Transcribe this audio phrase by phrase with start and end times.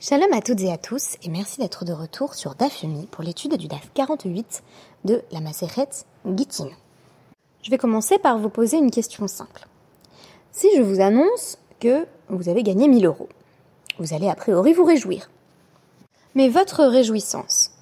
[0.00, 3.56] Shalom à toutes et à tous et merci d'être de retour sur Dafumi pour l'étude
[3.56, 4.62] du DAF 48
[5.04, 5.88] de la Maseret
[6.24, 6.68] Gittin.
[7.62, 9.66] Je vais commencer par vous poser une question simple.
[10.52, 13.28] Si je vous annonce que vous avez gagné 1000 euros,
[13.98, 15.32] vous allez a priori vous réjouir.
[16.36, 17.72] Mais votre réjouissance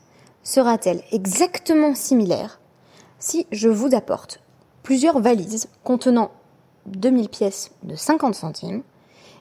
[0.43, 2.61] sera-t-elle exactement similaire
[3.19, 4.41] si je vous apporte
[4.83, 6.31] plusieurs valises contenant
[6.87, 8.83] 2000 pièces de 50 centimes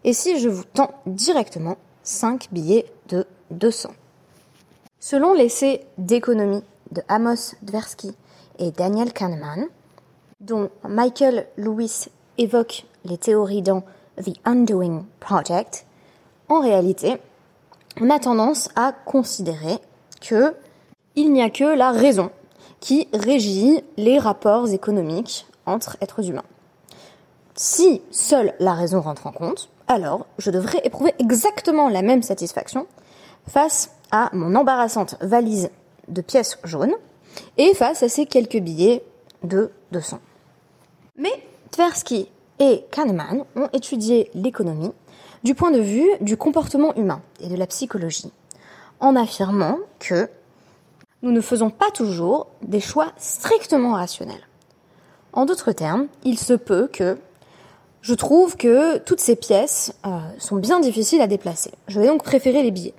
[0.04, 3.90] et si je vous tends directement 5 billets de 200.
[5.00, 8.16] Selon l'essai d'économie de Amos Tversky
[8.60, 9.66] et Daniel Kahneman,
[10.40, 12.06] dont Michael Lewis
[12.38, 13.82] évoque les théories dans
[14.24, 15.86] The Undoing Project,
[16.48, 17.18] en réalité,
[18.00, 19.80] on a tendance à considérer
[20.22, 20.56] que
[21.16, 22.30] il n'y a que la raison
[22.82, 26.44] qui régit les rapports économiques entre êtres humains.
[27.56, 32.88] Si seule la raison rentre en compte, alors je devrais éprouver exactement la même satisfaction
[33.48, 35.70] face à mon embarrassante valise
[36.08, 36.96] de pièces jaunes
[37.58, 39.04] et face à ces quelques billets
[39.44, 40.20] de 200.
[41.18, 44.92] Mais Tversky et Kahneman ont étudié l'économie
[45.44, 48.32] du point de vue du comportement humain et de la psychologie,
[49.00, 50.30] en affirmant que
[51.22, 54.48] nous ne faisons pas toujours des choix strictement rationnels.
[55.34, 57.18] En d'autres termes, il se peut que
[58.06, 61.72] je trouve que toutes ces pièces euh, sont bien difficiles à déplacer.
[61.88, 62.94] Je vais donc préférer les billets.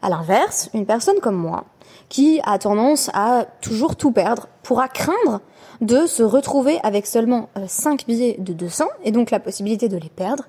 [0.00, 1.66] À l'inverse, une personne comme moi,
[2.08, 5.42] qui a tendance à toujours tout perdre, pourra craindre
[5.82, 9.98] de se retrouver avec seulement 5 euh, billets de 200 et donc la possibilité de
[9.98, 10.44] les perdre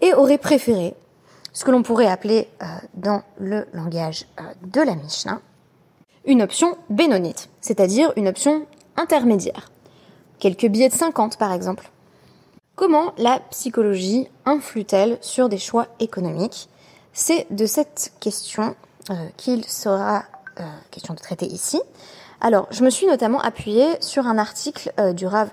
[0.00, 0.94] et aurait préféré
[1.52, 4.26] ce que l'on pourrait appeler euh, dans le langage
[4.64, 5.40] de la Mishnah
[6.24, 9.70] une option bénonite, c'est-à-dire une option intermédiaire.
[10.40, 11.92] Quelques billets de 50 par exemple.
[12.76, 16.68] Comment la psychologie influe-t-elle sur des choix économiques?
[17.14, 18.76] C'est de cette question
[19.08, 20.24] euh, qu'il sera
[20.60, 21.80] euh, question de traiter ici.
[22.42, 25.48] Alors, je me suis notamment appuyée sur un article euh, du Rav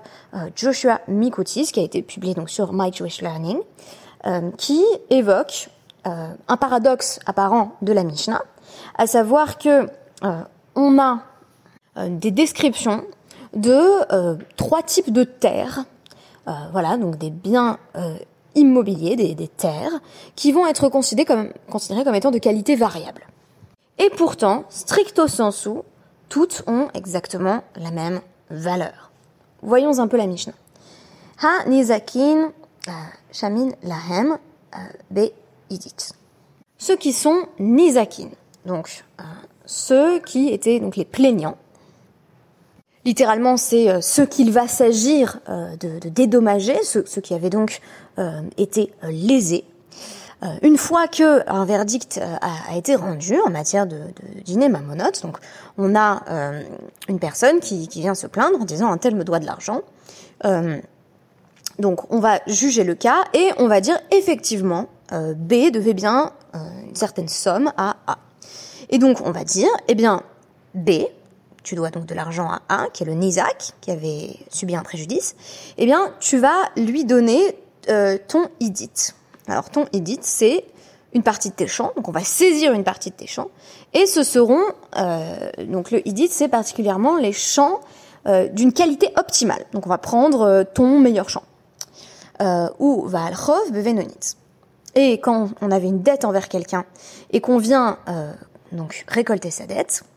[0.54, 3.58] Joshua Mikutis, qui a été publié donc sur My Jewish Learning,
[4.58, 5.68] qui évoque
[6.04, 8.42] un paradoxe apparent de la Mishnah,
[8.96, 9.88] à savoir que
[10.74, 11.20] on a
[11.96, 13.04] des descriptions
[13.54, 15.84] de trois types de terres
[16.72, 18.16] voilà, donc des biens euh,
[18.54, 20.00] immobiliers, des, terres,
[20.36, 23.22] qui vont être considérés comme, considérés comme étant de qualité variable.
[23.98, 25.70] Et pourtant, stricto sensu,
[26.28, 29.10] toutes ont exactement la même valeur.
[29.62, 30.52] Voyons un peu la Mishnah.
[31.42, 32.52] Ha nizakin
[32.88, 32.92] euh,
[33.32, 34.38] shamin lahem
[35.10, 35.30] be
[35.70, 36.12] idit.
[36.78, 38.28] Ceux qui sont nizakin,
[38.66, 39.04] donc
[39.64, 41.56] ceux qui étaient donc les plaignants,
[43.04, 47.80] Littéralement, c'est euh, ce qu'il va s'agir euh, de, dédommager, ceux, qui avaient donc
[48.18, 49.64] euh, été lésés.
[50.60, 55.38] Une fois que un verdict a, été rendu en matière de, de dîner donc
[55.78, 56.22] on a
[57.08, 59.80] une personne qui, vient se plaindre en disant un tel me doit de l'argent.
[61.78, 66.96] donc on va juger le cas et on va dire effectivement B devait bien une
[66.96, 68.18] certaine somme à A.
[68.90, 70.22] Et donc on va dire eh bien
[70.74, 70.90] B
[71.64, 74.82] tu dois donc de l'argent à un, qui est le Nizak, qui avait subi un
[74.82, 75.34] préjudice,
[75.78, 77.56] eh bien, tu vas lui donner
[77.88, 79.12] euh, ton idit.
[79.48, 80.64] Alors, ton idit, c'est
[81.14, 83.48] une partie de tes champs, donc on va saisir une partie de tes champs,
[83.94, 84.62] et ce seront,
[84.96, 87.80] euh, donc le idit, c'est particulièrement les champs
[88.26, 89.64] euh, d'une qualité optimale.
[89.72, 91.44] Donc on va prendre ton meilleur champ.
[92.78, 94.36] ou Valchov Bevenonit.
[94.96, 96.84] Et quand on avait une dette envers quelqu'un
[97.32, 97.98] et qu'on vient
[98.72, 100.13] donc récolter sa dette, euh,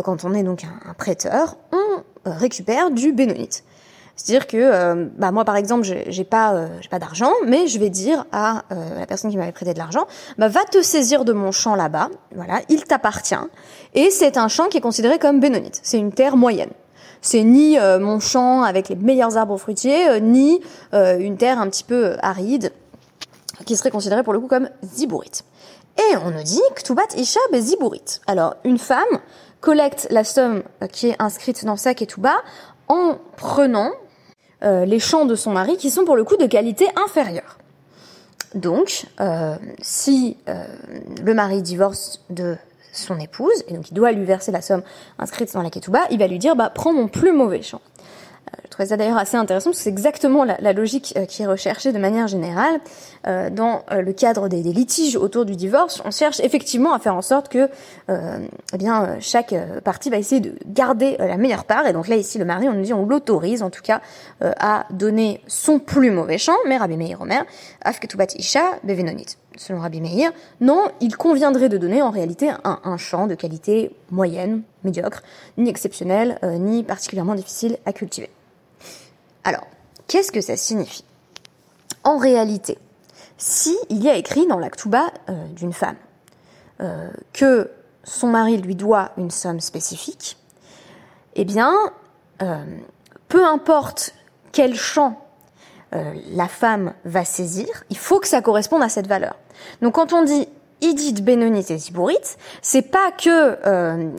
[0.00, 3.64] quand on est donc un, prêteur, on euh, récupère du bénonite.
[4.16, 7.88] C'est-à-dire que, euh, bah moi par exemple, j'ai pas, j'ai pas d'argent, mais je vais
[7.88, 11.50] dire à la personne qui m'avait prêté de l'argent, bah va te saisir de mon
[11.50, 13.34] champ là-bas, voilà, il t'appartient,
[13.94, 15.80] et c'est un champ qui est considéré comme bénonite.
[15.82, 16.70] C'est une terre moyenne.
[17.22, 20.60] C'est ni mon champ avec les meilleurs arbres fruitiers, ni
[20.92, 22.70] une terre un petit peu aride,
[23.64, 25.44] qui serait considérée pour le coup comme zibourite.
[25.98, 28.22] Et on nous dit Ktubat Isha Zibourite.
[28.26, 29.20] Alors, une femme
[29.62, 32.34] collecte la somme euh, qui est inscrite dans sa ketouba
[32.88, 33.92] en prenant
[34.62, 37.56] euh, les champs de son mari qui sont pour le coup de qualité inférieure.
[38.54, 42.58] Donc, euh, si le mari divorce de
[42.92, 44.82] son épouse, et donc il doit lui verser la somme
[45.18, 47.80] inscrite dans la ketouba, il va lui dire, bah, prends mon plus mauvais champ.
[48.72, 51.92] Trouvais ça d'ailleurs assez intéressant parce que c'est exactement la, logique euh, qui est recherchée
[51.92, 52.80] de manière générale
[53.26, 56.00] euh, dans euh, le cadre des, litiges autour du divorce.
[56.06, 57.68] On cherche effectivement à faire en sorte que,
[58.08, 59.54] eh bien, chaque
[59.84, 61.86] partie va essayer de garder la meilleure part.
[61.86, 64.00] Et donc là, ici, le mari, on nous dit, on l'autorise en tout cas
[64.40, 67.44] à donner son plus mauvais champ, mais Rabbi Meir Omer,
[67.82, 69.36] Afketubat Isha Bevenonit.
[69.56, 70.30] selon Rabbi Meir,
[70.62, 75.22] non, il conviendrait de donner en réalité un, un champ de qualité moyenne, médiocre,
[75.58, 78.30] ni exceptionnel, euh, ni particulièrement difficile à cultiver.
[79.44, 79.66] Alors,
[80.08, 81.04] qu'est-ce que ça signifie?
[82.04, 82.78] En réalité,
[83.38, 85.96] si il y a écrit dans l'actuba euh, d'une femme
[86.80, 87.70] euh, que
[88.04, 90.36] son mari lui doit une somme spécifique,
[91.34, 91.72] eh bien,
[92.40, 92.64] euh,
[93.28, 94.14] peu importe
[94.52, 95.18] quel champ
[96.30, 99.36] la femme va saisir, il faut que ça corresponde à cette valeur.
[99.82, 100.48] Donc quand on dit
[100.80, 103.58] Idit, Benonite et Zibourite, c'est pas que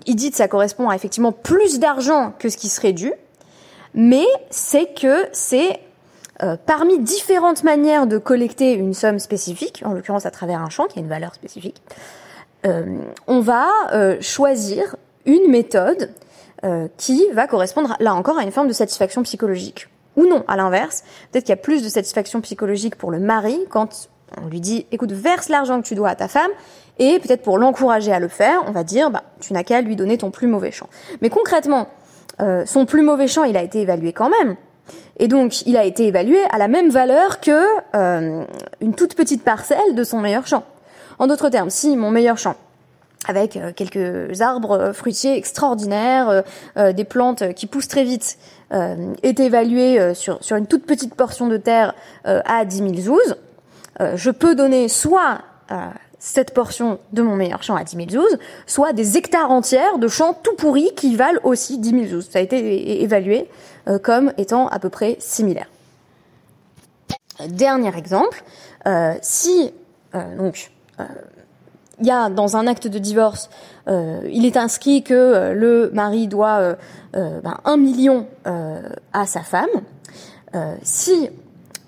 [0.06, 3.12] Idit ça correspond à effectivement plus d'argent que ce qui serait dû,
[3.94, 5.80] mais c'est que c'est
[6.42, 10.86] euh, parmi différentes manières de collecter une somme spécifique, en l'occurrence à travers un champ
[10.86, 11.82] qui a une valeur spécifique,
[12.66, 12.98] euh,
[13.28, 14.96] on va euh, choisir
[15.26, 16.12] une méthode
[16.64, 19.90] euh, qui va correspondre là encore à une forme de satisfaction psychologique.
[20.16, 23.60] Ou non, à l'inverse, peut-être qu'il y a plus de satisfaction psychologique pour le mari
[23.70, 24.10] quand
[24.42, 26.52] on lui dit écoute, verse l'argent que tu dois à ta femme,
[27.00, 29.96] et peut-être pour l'encourager à le faire, on va dire bah, tu n'as qu'à lui
[29.96, 30.88] donner ton plus mauvais champ.
[31.22, 31.90] Mais concrètement,
[32.42, 34.56] euh, son plus mauvais champ, il a été évalué quand même.
[35.18, 37.64] Et donc, il a été évalué à la même valeur que
[37.96, 38.44] euh,
[38.82, 40.64] une toute petite parcelle de son meilleur champ.
[41.20, 42.56] En d'autres termes, si mon meilleur champ,
[43.28, 46.42] avec euh, quelques arbres fruitiers extraordinaires, euh,
[46.78, 48.38] euh, des plantes qui poussent très vite,
[48.74, 51.94] euh, est évalué euh, sur, sur une toute petite portion de terre
[52.26, 53.36] euh, à 10 000 zouz,
[54.02, 55.40] euh, je peux donner soit
[55.72, 55.76] euh,
[56.24, 60.08] cette portion de mon meilleur champ à 10 000 zouz, soit des hectares entières de
[60.08, 62.30] champs tout pourris qui valent aussi 10 000 zouz.
[62.32, 63.50] Ça a été évalué
[63.90, 65.68] euh, comme étant à peu près similaire.
[67.46, 68.42] Dernier exemple,
[68.88, 69.74] euh, si
[70.16, 70.72] euh, donc
[72.00, 73.50] il y a dans un acte de divorce,
[73.88, 76.76] il est inscrit que le mari doit
[77.14, 79.70] ben, un million à sa femme.
[80.82, 81.30] Si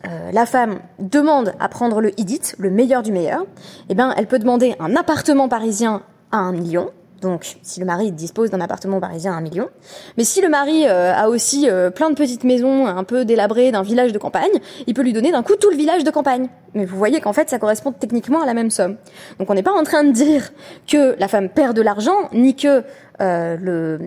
[0.08, 3.46] euh, la femme demande à prendre le idit, le meilleur du meilleur,
[3.90, 6.92] eh ben elle peut demander un appartement parisien à un million.
[7.22, 9.70] Donc, si le mari dispose d'un appartement parisien à un million,
[10.18, 13.72] mais si le mari euh, a aussi euh, plein de petites maisons un peu délabrées
[13.72, 14.52] d'un village de campagne,
[14.86, 16.50] il peut lui donner d'un coup tout le village de campagne.
[16.74, 18.98] Mais vous voyez qu'en fait, ça correspond techniquement à la même somme.
[19.40, 20.52] Donc, on n'est pas en train de dire
[20.88, 22.84] que la femme perd de l'argent, ni que
[23.22, 23.98] euh, le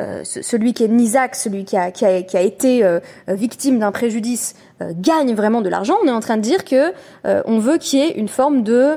[0.00, 2.98] euh, ce- celui qui est Nisac, celui qui a, qui a, qui a été euh,
[3.28, 5.94] victime d'un préjudice, euh, gagne vraiment de l'argent.
[6.02, 6.92] On est en train de dire que
[7.24, 8.96] on veut qu'il y ait une forme de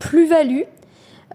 [0.00, 0.62] plus-value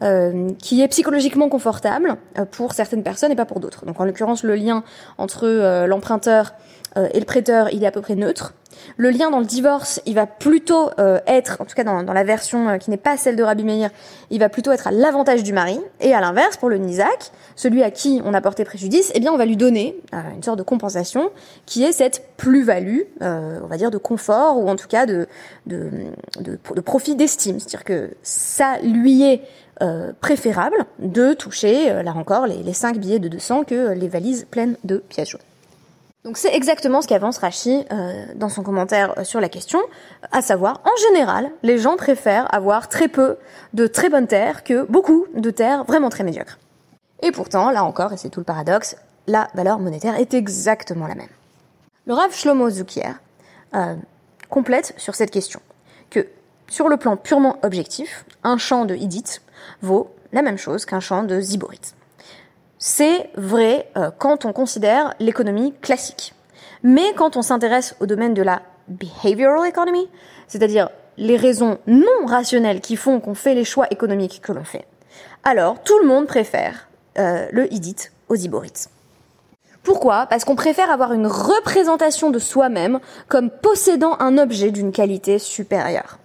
[0.02, 3.86] euh, qui est psychologiquement confortable euh, pour certaines personnes et pas pour d'autres.
[3.86, 4.84] Donc en l'occurrence, le lien
[5.18, 6.54] entre euh, l'emprunteur
[6.98, 8.54] euh, et le prêteur, il est à peu près neutre.
[8.96, 12.14] Le lien dans le divorce, il va plutôt euh, être, en tout cas dans, dans
[12.14, 13.90] la version euh, qui n'est pas celle de Rabbi Meir,
[14.30, 15.80] il va plutôt être à l'avantage du mari.
[16.00, 19.34] Et à l'inverse, pour le Nizak, celui à qui on a porté préjudice, eh bien
[19.34, 20.00] on va lui donner
[20.36, 21.32] une sorte de compensation
[21.66, 25.28] qui est cette plus-value, on va dire de confort ou en tout cas de,
[25.66, 25.90] de,
[26.40, 27.60] de, de profit d'estime.
[27.60, 29.42] C'est-à-dire que ça lui est
[29.82, 33.94] euh, préférable de toucher, euh, là encore, les, les 5 billets de 200 que euh,
[33.94, 35.42] les valises pleines de pièces jaunes.
[36.24, 37.86] Donc c'est exactement ce qu'avance Rachi
[38.36, 39.80] dans son commentaire sur la question,
[40.34, 43.38] à savoir, en général, les gens préfèrent avoir très peu
[43.74, 46.58] de très bonnes terres que beaucoup de terres vraiment très médiocres.
[47.22, 48.98] Et pourtant, là encore, et c'est tout le paradoxe,
[49.28, 51.30] la valeur monétaire est exactement la même.
[52.08, 53.14] Le Rav Shlomo Zukier
[54.50, 55.62] complète sur cette question
[56.10, 56.28] que,
[56.68, 59.42] sur le plan purement objectif, un champ de Hidit
[59.82, 61.94] vaut la même chose qu'un champ de Ziborit.
[62.80, 66.34] C'est vrai euh, quand on considère l'économie classique.
[66.84, 70.08] Mais quand on s'intéresse au domaine de la behavioral economy,
[70.48, 74.86] c'est-à-dire les raisons non rationnelles qui font qu'on fait les choix économiques que l'on fait,
[75.44, 78.90] alors tout le monde préfère euh, le Hidit aux Ziborites.
[79.82, 80.26] Pourquoi?
[80.28, 86.20] Parce qu'on préfère avoir une représentation de soi-même comme possédant un objet d'une qualité supérieure.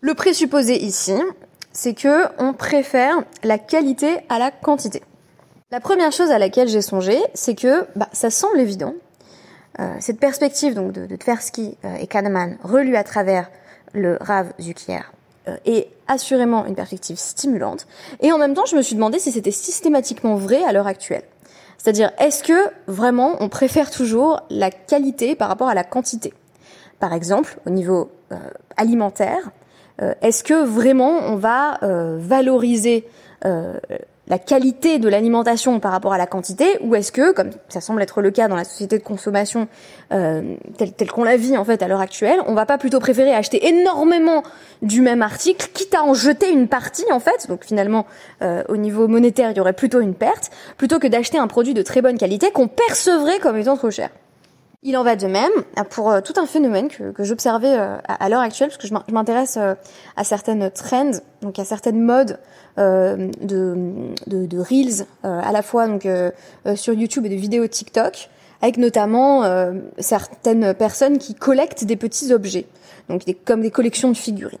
[0.00, 1.14] Le présupposé ici,
[1.76, 5.02] c'est que on préfère la qualité à la quantité.
[5.70, 8.94] La première chose à laquelle j'ai songé, c'est que bah, ça semble évident.
[9.78, 13.50] Euh, cette perspective donc de, de Tversky euh, et Kahneman relue à travers
[13.92, 15.00] le Rav Zukier
[15.48, 17.86] euh, est assurément une perspective stimulante.
[18.20, 21.24] Et en même temps, je me suis demandé si c'était systématiquement vrai à l'heure actuelle.
[21.76, 26.32] C'est-à-dire, est-ce que vraiment on préfère toujours la qualité par rapport à la quantité?
[27.00, 28.10] Par exemple, au niveau
[28.78, 29.50] alimentaire,
[29.98, 33.06] est-ce que vraiment on va euh, valoriser
[33.44, 33.74] euh,
[34.28, 38.02] la qualité de l'alimentation par rapport à la quantité ou est-ce que, comme ça semble
[38.02, 39.68] être le cas dans la société de consommation
[40.12, 43.32] euh, telle, qu'on la vit en fait à l'heure actuelle, on va pas plutôt préférer
[43.32, 44.42] acheter énormément
[44.82, 48.06] du même article, quitte à en jeter une partie en fait, donc finalement
[48.42, 51.74] euh, au niveau monétaire il y aurait plutôt une perte, plutôt que d'acheter un produit
[51.74, 54.10] de très bonne qualité qu'on percevrait comme étant trop cher.
[54.82, 55.50] Il en va de même
[55.90, 60.70] pour tout un phénomène que, j'observais à, l'heure actuelle, parce que je m'intéresse à certaines
[60.70, 61.10] trends,
[61.42, 62.38] donc à certaines modes
[62.76, 65.88] de, reels, à la fois
[66.76, 68.28] sur YouTube et de vidéos TikTok,
[68.62, 69.42] avec notamment
[69.98, 72.66] certaines personnes qui collectent des petits objets,
[73.08, 74.58] donc comme des collections de figurines.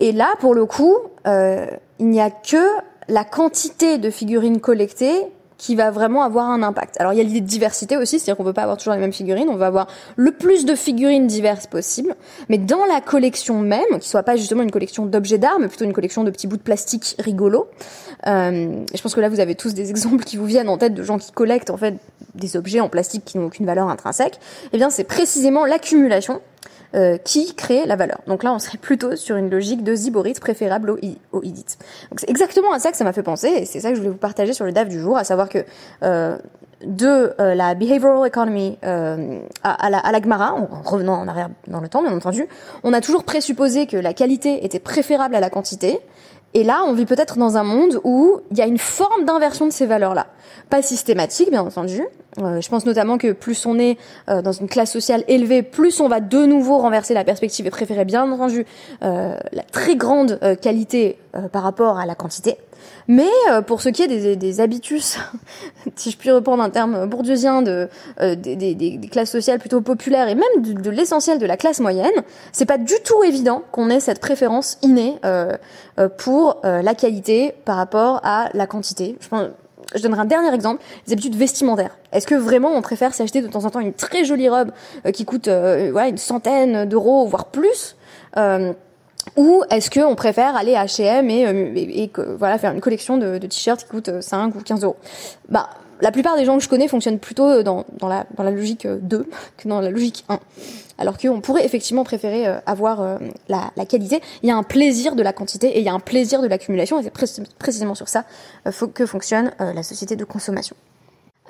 [0.00, 0.96] Et là, pour le coup,
[1.26, 1.66] euh,
[1.98, 2.64] il n'y a que
[3.08, 5.26] la quantité de figurines collectées
[5.58, 6.96] qui va vraiment avoir un impact.
[7.00, 8.94] Alors il y a l'idée de diversité aussi, c'est-à-dire qu'on ne peut pas avoir toujours
[8.94, 9.86] les mêmes figurines, on va avoir
[10.16, 12.14] le plus de figurines diverses possible,
[12.48, 15.84] mais dans la collection même, qui soit pas justement une collection d'objets d'art, mais plutôt
[15.84, 17.68] une collection de petits bouts de plastique rigolos.
[18.26, 20.94] Euh, je pense que là vous avez tous des exemples qui vous viennent en tête
[20.94, 21.94] de gens qui collectent en fait
[22.34, 24.38] des objets en plastique qui n'ont aucune valeur intrinsèque.
[24.72, 26.40] Eh bien c'est précisément l'accumulation
[26.96, 28.20] euh, qui crée la valeur.
[28.26, 30.96] Donc là, on serait plutôt sur une logique de ziborite préférable au.
[31.32, 34.00] Donc c'est exactement à ça que ça m'a fait penser, et c'est ça que je
[34.00, 35.64] voulais vous partager sur le DAF du jour, à savoir que
[36.02, 36.36] euh,
[36.84, 41.80] de euh, la behavioral economy euh, à, la, à la en revenant en arrière dans
[41.80, 42.46] le temps, bien entendu,
[42.84, 46.00] on a toujours présupposé que la qualité était préférable à la quantité,
[46.54, 49.66] et là, on vit peut-être dans un monde où il y a une forme d'inversion
[49.66, 50.26] de ces valeurs-là.
[50.70, 52.02] Pas systématique, bien entendu.
[52.38, 53.96] Euh, je pense notamment que plus on est
[54.28, 57.70] euh, dans une classe sociale élevée, plus on va de nouveau renverser la perspective et
[57.70, 58.66] préférer bien entendu
[59.02, 61.18] euh, la très grande qualité
[61.52, 62.56] par rapport à la quantité.
[63.08, 63.28] Mais
[63.66, 65.18] pour ce qui est des, des habitus,
[65.96, 67.88] si je puis reprendre un terme bourdieusien, de,
[68.20, 71.80] des, des, des, classes sociales plutôt populaires et même de, de l'essentiel de la classe
[71.80, 72.12] moyenne,
[72.52, 75.16] c'est pas du tout évident qu'on ait cette préférence innée
[76.18, 79.16] pour la qualité par rapport à la quantité.
[79.20, 79.48] Je pense,
[79.94, 81.96] je donnerai un dernier exemple, les habitudes vestimentaires.
[82.12, 84.72] Est-ce que vraiment on préfère s'acheter de temps en temps une très jolie robe
[85.04, 87.96] euh, qui coûte euh, une centaine d'euros, voire plus
[88.36, 88.72] euh,
[89.36, 93.46] ou est-ce qu'on préfère aller à H&M et, et, voilà faire une collection de, de
[93.48, 94.96] t-shirts qui coûtent 5 ou 15 euros?
[95.48, 95.68] Bah
[96.00, 99.68] la plupart des gens que je connais fonctionnent plutôt dans, dans, la, logique 2 que
[99.68, 100.38] dans la logique 1
[100.98, 104.20] alors qu'on pourrait effectivement préférer euh, avoir euh, la, qualité.
[104.42, 106.48] Il y a un plaisir de la quantité et il y a un plaisir de
[106.48, 108.24] l'accumulation, et c'est précisément sur ça
[108.66, 110.76] euh, que fonctionne la société de consommation.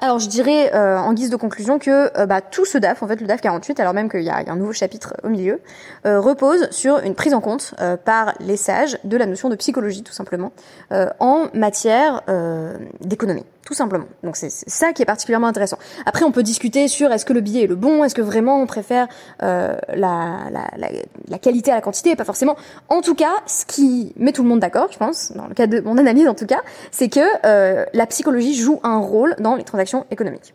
[0.01, 3.27] Alors je dirais en guise de conclusion que bah, tout ce DAF, en fait le
[3.27, 5.63] DAF 48, alors même qu'il y, a un nouveau chapitre au milieu,
[6.05, 7.75] repose sur une prise en compte
[8.05, 10.53] par les sages de la notion de psychologie tout simplement
[11.19, 12.23] en matière
[13.01, 14.07] d'économie tout simplement.
[14.23, 15.77] Donc c'est ça qui est particulièrement intéressant.
[16.07, 18.63] Après, on peut discuter sur est-ce que le billet est le bon, est-ce que vraiment
[18.63, 19.09] on préfère
[19.43, 20.89] euh, la, la, la,
[21.29, 22.57] la, qualité à la quantité, pas forcément.
[22.89, 25.67] En tout cas, ce qui met tout le monde d'accord, je pense, dans le cas
[25.67, 29.57] de mon analyse en tout cas, c'est que euh, la psychologie joue un rôle dans
[29.57, 30.55] les transactions économiques.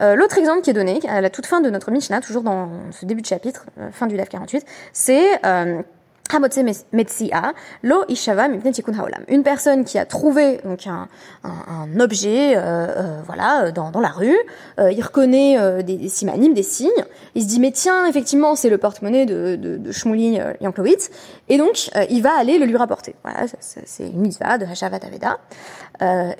[0.00, 2.68] Euh, L'autre exemple qui est donné à la toute fin de notre Mishnah, toujours dans
[2.92, 5.82] ce début de chapitre, euh, fin du DAF 48, c'est euh,
[9.28, 11.08] Une personne qui a trouvé donc un,
[11.42, 14.36] un, objet, euh, euh, voilà, dans, dans, la rue,
[14.78, 16.90] euh, il reconnaît euh, des, des simanimes, des signes.
[17.34, 21.10] Il se dit mais tiens, effectivement, c'est le porte-monnaie de, de, de Shmulin euh, Yanklowitz,
[21.48, 23.14] et donc il va aller le lui rapporter.
[23.24, 25.38] Voilà, c'est une mitzvah de Hashavat Aveda.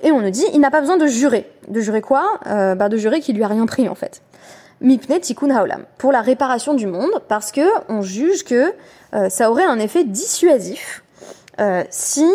[0.03, 1.49] et on nous dit, il n'a pas besoin de jurer.
[1.67, 2.39] De jurer quoi?
[2.45, 4.21] Bah, De jurer qu'il lui a rien pris en fait.
[5.97, 8.73] Pour la réparation du monde, parce que on juge que
[9.13, 11.03] euh, ça aurait un effet dissuasif
[11.59, 12.25] euh, si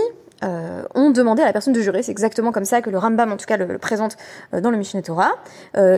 [0.42, 3.32] euh, on demandait à la personne de jurer, c'est exactement comme ça que le Rambam
[3.32, 4.16] en tout cas le, présente
[4.52, 5.32] euh, dans le Mishneh Torah.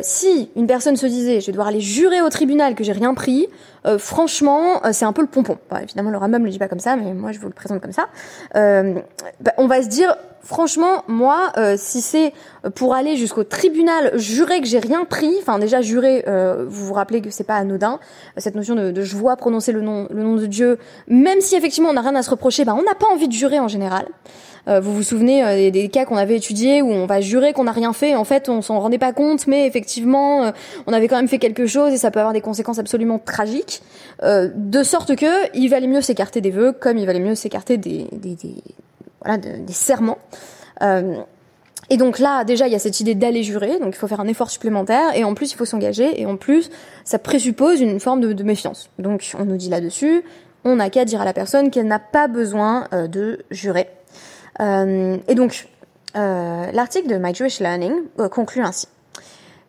[0.02, 3.14] Si une personne se disait je vais devoir aller jurer au tribunal que j'ai rien
[3.14, 3.48] pris,
[3.86, 5.58] euh, franchement c'est un peu le pompon.
[5.70, 7.52] Bah, évidemment le Rambam ne le dit pas comme ça, mais moi je vous le
[7.52, 8.08] présente comme ça.
[8.54, 10.16] Bah, on va se dire
[10.46, 12.32] franchement, moi, euh, si c'est
[12.74, 16.94] pour aller jusqu'au tribunal, jurer que j'ai rien pris, enfin déjà jurer, euh, vous vous
[16.94, 17.98] rappelez que c'est pas anodin,
[18.38, 20.78] cette notion de, de, je vois prononcer le nom, le nom de Dieu,
[21.08, 23.32] même si effectivement on n'a rien à se reprocher, ben on n'a pas envie de
[23.32, 24.06] jurer en général.
[24.68, 27.64] Euh, vous vous souvenez des, des, cas qu'on avait étudiés où on va jurer qu'on
[27.64, 30.52] n'a rien fait, en fait on s'en rendait pas compte, mais effectivement
[30.86, 33.82] on avait quand même fait quelque chose et ça peut avoir des conséquences absolument tragiques,
[34.22, 38.06] de sorte que il valait mieux s'écarter des vœux comme il valait mieux s'écarter des,
[38.12, 38.54] des, des
[39.20, 40.18] voilà, de, des serments.
[40.82, 41.16] Euh,
[41.88, 44.20] et donc là, déjà, il y a cette idée d'aller jurer, donc il faut faire
[44.20, 46.70] un effort supplémentaire, et en plus, il faut s'engager, et en plus,
[47.04, 48.90] ça présuppose une forme de, de méfiance.
[48.98, 50.24] Donc, on nous dit là-dessus,
[50.64, 53.88] on n'a qu'à dire à la personne qu'elle n'a pas besoin euh, de jurer.
[54.60, 55.68] Euh, et donc,
[56.16, 58.88] euh, l'article de My Jewish Learning euh, conclut ainsi.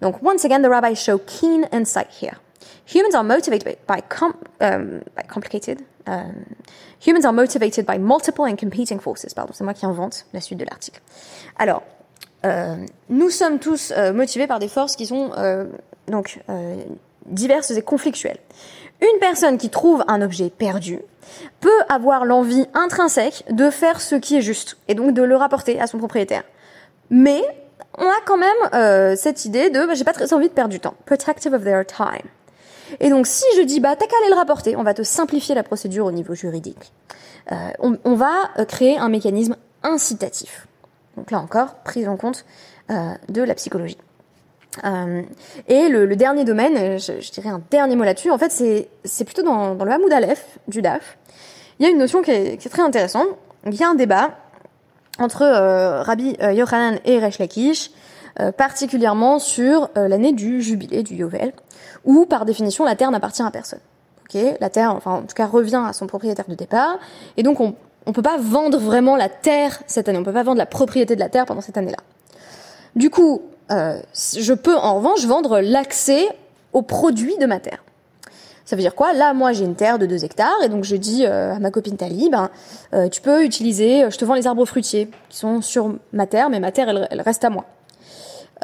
[0.01, 2.39] Donc, once again, the rabbis show keen insight here.
[2.93, 4.01] Humans are motivated by,
[4.61, 5.79] um, complicated.
[6.05, 6.45] Um,
[7.05, 9.33] humans are motivated by multiple and competing forces.
[9.33, 11.01] Pardon, c'est moi qui invente la suite de l'article.
[11.57, 11.83] Alors,
[13.09, 15.31] nous sommes tous motivés par des forces qui sont
[16.07, 16.39] donc
[17.25, 18.39] diverses et conflictuelles.
[19.01, 20.99] Une personne qui trouve un objet perdu
[21.59, 25.79] peut avoir l'envie intrinsèque de faire ce qui est juste et donc de le rapporter
[25.79, 26.43] à son propriétaire.
[27.09, 27.43] Mais
[27.97, 30.71] on a quand même euh, cette idée de bah, j'ai pas très envie de perdre
[30.71, 30.95] du temps.
[31.05, 32.27] Protective of their time.
[32.99, 35.53] Et donc si je dis bah t'as qu'à aller le rapporter, on va te simplifier
[35.53, 36.91] la procédure au niveau juridique.
[37.51, 40.67] Euh, on, va euh, créer un mécanisme incitatif.
[41.15, 42.45] Donc là encore, prise en compte
[43.27, 43.97] de la psychologie.
[44.83, 45.21] Euh,
[45.67, 49.23] et le, le, dernier domaine, je, je, dirais un dernier mot là-dessus, en fait c'est
[49.25, 51.17] plutôt dans, dans le Hamoud Aleph du DAF.
[51.79, 53.27] Il y a une notion qui est, qui est très intéressante.
[53.65, 54.31] Il y a un débat
[55.19, 57.91] entre euh, Rabbi euh, Yochanan et Resh Lakish,
[58.39, 61.53] euh, particulièrement sur l'année du jubilé, du Yovel,
[62.05, 63.79] où par définition la terre n'appartient à personne.
[64.29, 66.99] Okay la terre, enfin en tout cas, revient à son propriétaire de départ,
[67.37, 67.75] et donc on
[68.07, 71.15] on peut pas vendre vraiment la terre cette année, on peut pas vendre la propriété
[71.15, 71.97] de la terre pendant cette année-là.
[72.95, 76.27] Du coup, euh, je peux en revanche vendre l'accès
[76.73, 77.83] aux produits de ma terre.
[78.67, 79.13] Ça veut dire quoi?
[79.13, 81.71] Là, moi, j'ai une terre de 2 hectares et donc je dis euh, à ma
[81.71, 82.49] copine Tali, ben,
[82.93, 86.27] euh, tu peux utiliser, euh, je te vends les arbres fruitiers qui sont sur ma
[86.27, 87.63] terre, mais ma terre, elle, elle reste à moi.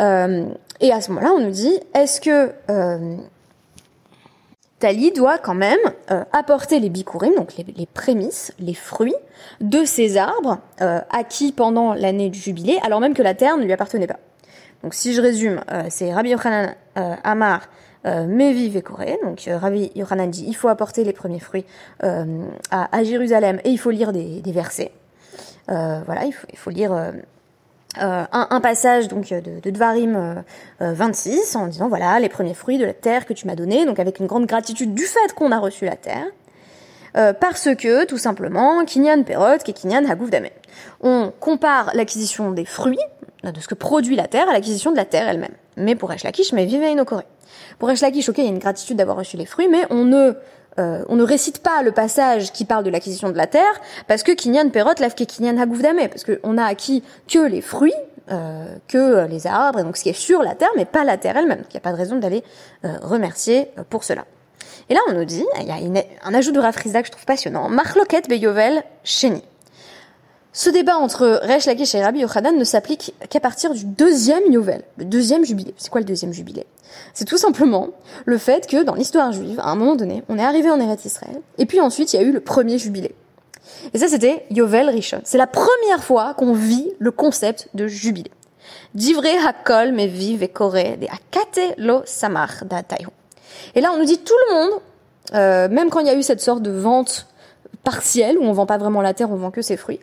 [0.02, 0.44] Euh,
[0.82, 2.52] et à ce moment-là, on nous dit, est-ce que
[4.80, 5.80] Tali doit quand même
[6.34, 9.16] apporter les bikurim, donc les, les, prémices, les fruits
[9.62, 10.58] de ces arbres
[11.12, 14.20] acquis pendant l'année du jubilé, alors même que la terre ne lui appartenait pas?
[14.84, 17.70] Donc si je résume, c'est Rabbi Yochanan Amar
[18.06, 19.18] euh, Mevi Vekoré.
[19.24, 21.66] Donc euh, Rabbi Yochanan dit il faut apporter les premiers fruits
[22.04, 24.92] euh, à, Jérusalem et il faut lire des, versets.
[25.72, 27.12] Euh, voilà, il faut, lire euh,
[28.32, 30.44] un, passage donc de, de Dvarim
[30.82, 34.00] 26 en disant voilà les premiers fruits de la terre que tu m'as donné, donc
[34.00, 36.26] avec une grande gratitude du fait qu'on a reçu la terre.
[37.40, 40.52] parce que, tout simplement, Kinyan Perot Kinyan Hagouf Damen.
[41.02, 43.00] On compare l'acquisition des fruits,
[43.44, 45.54] de ce que produit la terre, à l'acquisition de la terre elle-même.
[45.78, 47.26] Mais pour Lakish, mais vive Corée.
[47.80, 50.06] Pour Resh Lakish, ok, il y a une gratitude d'avoir reçu les fruits, mais on
[50.06, 50.34] ne
[50.80, 54.24] euh, on ne récite pas le passage qui parle de l'acquisition de la terre parce
[54.24, 57.94] que Kinyan Perot lave ke Kinyan Hagouvdame, parce qu'on a acquis que les fruits,
[58.32, 61.18] euh, que les arbres, et donc ce qui est sur la terre, mais pas la
[61.18, 61.60] terre elle-même.
[61.60, 62.44] Donc il n'y a pas de raison d'aller
[62.86, 64.26] euh, remercier euh, pour cela.
[64.90, 67.12] Et là, on nous dit, il y a une, un ajout de Rafrizda que je
[67.12, 67.70] trouve passionnant.
[67.70, 69.44] Marloket Beyovel Sheni.
[70.56, 74.84] Ce débat entre Resh Lakish et Rabbi Yochanan ne s'applique qu'à partir du deuxième Yovel,
[74.98, 75.74] le deuxième jubilé.
[75.78, 76.68] C'est quoi le deuxième jubilé?
[77.16, 77.90] C'est tout simplement
[78.26, 81.06] le fait que dans l'histoire juive, à un moment donné, on est arrivé en Eretz
[81.06, 83.16] Israël, et puis ensuite il y a eu le premier jubilé.
[83.96, 85.22] Et ça c'était Yovel Rishon.
[85.24, 88.30] C'est la première fois qu'on vit le concept de jubilé.
[88.94, 92.52] Divré hakol me vive et de akate lo samar
[93.74, 94.80] Et là on nous dit tout le monde,
[95.34, 97.26] euh, même quand il y a eu cette sorte de vente
[97.84, 100.00] partielle où on vend pas vraiment la terre, on vend que ses fruits,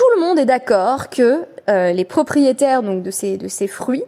[0.00, 4.04] tout le monde est d'accord que euh, les propriétaires donc de ces fruits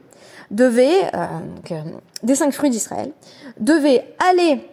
[0.50, 1.26] devaient euh,
[1.70, 1.82] euh,
[2.22, 3.12] des cinq fruits d'Israël
[3.60, 4.66] devaient aller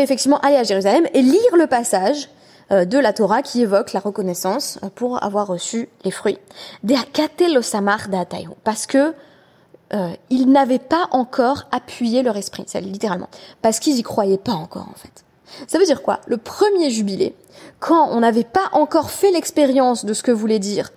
[0.00, 2.28] effectivement aller à Jérusalem et lire le passage
[2.70, 6.38] de la Torah qui évoque la reconnaissance pour avoir reçu les fruits.
[8.64, 9.12] Parce que
[10.30, 13.28] ils n'avaient pas encore appuyé leur esprit, c'est littéralement,
[13.60, 15.24] parce qu'ils y croyaient pas encore en fait.
[15.66, 16.20] Ça veut dire quoi?
[16.26, 17.34] Le premier jubilé,
[17.80, 20.90] quand on n'avait pas encore fait l'expérience de ce que voulait dire,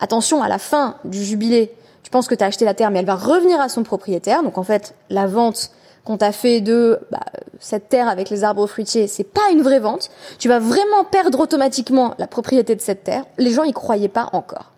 [0.00, 3.00] attention, à la fin du jubilé, tu penses que tu as acheté la terre, mais
[3.00, 4.42] elle va revenir à son propriétaire.
[4.42, 5.70] Donc en fait, la vente
[6.04, 7.20] qu'on t'a fait de bah,
[7.60, 10.10] cette terre avec les arbres fruitiers, c'est pas une vraie vente.
[10.38, 13.24] Tu vas vraiment perdre automatiquement la propriété de cette terre.
[13.36, 14.72] Les gens y croyaient pas encore.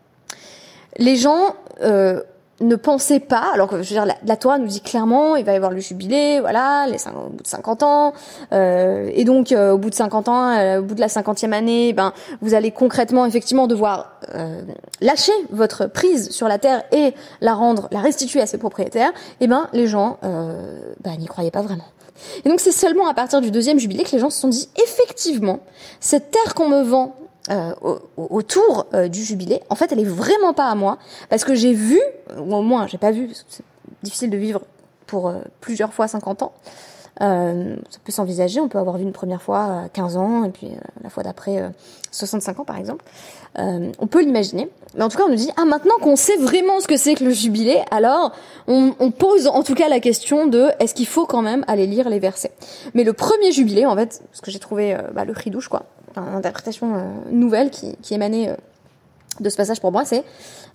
[0.97, 2.21] Les gens euh,
[2.61, 5.45] ne pensez pas, alors que je veux dire, la, la, Torah nous dit clairement, il
[5.45, 8.13] va y avoir le jubilé, voilà, les 5, au bout de 50 ans,
[8.53, 11.53] euh, et donc euh, au bout de 50 ans, euh, au bout de la 50e
[11.53, 14.63] année, ben vous allez concrètement effectivement devoir euh,
[15.01, 19.13] lâcher votre prise sur la terre et la rendre, la restituer à ses propriétaires.
[19.41, 21.85] Et ben les gens, euh, ben, n'y croyaient pas vraiment.
[22.45, 24.69] Et donc c'est seulement à partir du deuxième jubilé que les gens se sont dit
[24.83, 25.61] effectivement,
[26.01, 27.15] cette terre qu'on me vend
[27.49, 27.73] euh,
[28.17, 30.99] autour euh, du jubilé, en fait, elle est vraiment pas à moi
[31.31, 32.01] parce que j'ai vu,
[32.37, 33.65] ou au moins j'ai pas vu, c'est
[34.03, 34.61] difficile de vivre
[35.07, 36.53] pour euh, plusieurs fois 50 ans.
[37.19, 40.71] Ça peut s'envisager, on peut avoir vu une première fois 15 ans et puis
[41.03, 41.71] la fois d'après
[42.13, 43.05] 65 ans par exemple.
[43.57, 46.81] On peut l'imaginer, mais en tout cas on nous dit ah maintenant qu'on sait vraiment
[46.81, 48.33] ce que c'est que le jubilé, alors
[48.69, 51.87] on, on, pose en tout cas la question de est-ce qu'il faut quand même aller
[51.87, 52.53] lire les versets?
[52.95, 55.35] Mais le premier jubilé en fait, ce que j'ai trouvé bah, le
[55.69, 55.85] quoi,
[56.17, 58.57] une interprétation euh, nouvelle qui, qui émanait euh,
[59.41, 60.25] de ce passage pour moi, c'est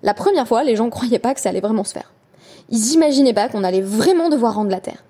[0.04, 2.12] la première fois, les gens croyaient pas que ça allait vraiment se faire.
[2.70, 5.04] Ils imaginaient pas qu'on allait vraiment devoir rendre la Terre.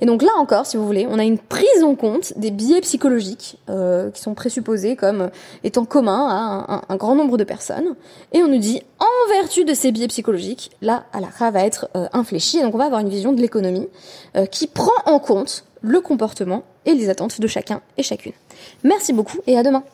[0.00, 2.80] Et donc là encore, si vous voulez, on a une prise en compte des biais
[2.80, 5.30] psychologiques euh, qui sont présupposés comme
[5.64, 7.94] étant communs à un, grand nombre de personnes.
[8.32, 12.06] Et on nous dit, en vertu de ces biais psychologiques, là, la va être euh,
[12.12, 12.58] infléchie.
[12.58, 13.88] Et donc on va avoir une vision de l'économie
[14.36, 18.32] euh, qui prend en compte le comportement et les attentes de chacun et chacune.
[18.82, 19.84] Merci beaucoup et à demain.